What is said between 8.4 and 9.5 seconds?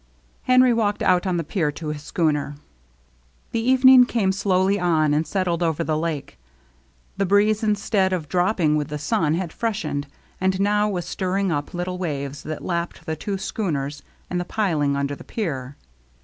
ping with the sun,